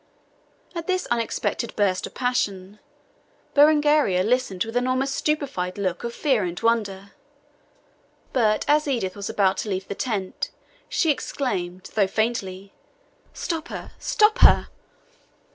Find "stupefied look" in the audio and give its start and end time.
5.13-6.03